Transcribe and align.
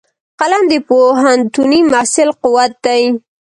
قلم 0.39 0.63
د 0.71 0.73
پوهنتوني 0.87 1.79
محصل 1.91 2.29
قوت 2.41 2.71
دی 2.85 3.01